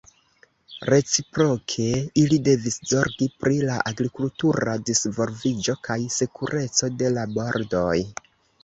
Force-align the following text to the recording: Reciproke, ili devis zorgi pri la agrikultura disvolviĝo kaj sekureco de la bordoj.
Reciproke, 0.89 1.85
ili 2.21 2.39
devis 2.49 2.79
zorgi 2.93 3.27
pri 3.43 3.61
la 3.69 3.77
agrikultura 3.93 4.77
disvolviĝo 4.91 5.79
kaj 5.91 6.01
sekureco 6.19 6.95
de 7.03 7.15
la 7.21 7.33
bordoj. 7.39 7.97